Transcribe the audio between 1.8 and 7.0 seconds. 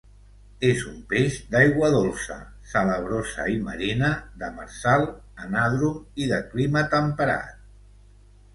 dolça, salabrosa i marina; demersal; anàdrom i de clima